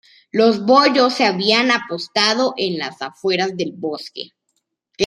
[0.31, 4.29] Los boyos se habían apostado en las afueras del bosque.